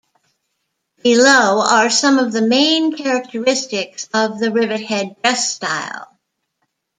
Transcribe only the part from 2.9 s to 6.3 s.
characteristics of the rivethead dress style.